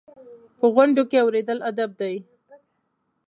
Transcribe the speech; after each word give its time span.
په 0.59 0.65
غونډو 0.73 1.03
کې 1.09 1.17
اورېدل 1.23 1.57
ادب 1.71 1.89
دی. 1.99 2.15